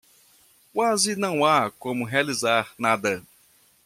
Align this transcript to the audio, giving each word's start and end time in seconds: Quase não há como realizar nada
Quase 0.73 1.15
não 1.15 1.45
há 1.45 1.69
como 1.69 2.05
realizar 2.05 2.73
nada 2.75 3.21